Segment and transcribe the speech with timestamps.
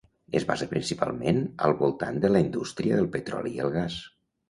[0.37, 4.05] Es basa principalment al voltant de la indústria del petroli i el gas.